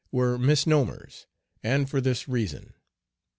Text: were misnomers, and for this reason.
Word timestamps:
were 0.11 0.35
misnomers, 0.39 1.27
and 1.61 1.87
for 1.87 2.01
this 2.01 2.27
reason. 2.27 2.73